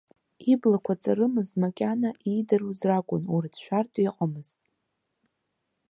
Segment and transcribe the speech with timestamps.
[0.51, 4.61] Иблақәа ҵарымыз макьана, иидыруаз ракәын, урыцәшәартә иҟамызт.